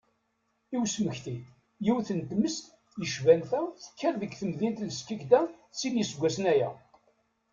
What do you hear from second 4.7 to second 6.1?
n Skikda sin n